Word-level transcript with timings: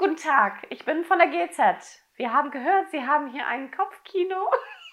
Guten 0.00 0.16
Tag, 0.16 0.66
ich 0.70 0.86
bin 0.86 1.04
von 1.04 1.18
der 1.18 1.28
GZ. 1.28 2.00
Wir 2.16 2.32
haben 2.32 2.50
gehört, 2.50 2.90
Sie 2.90 3.06
haben 3.06 3.30
hier 3.30 3.46
ein 3.46 3.70
Kopfkino. 3.70 4.50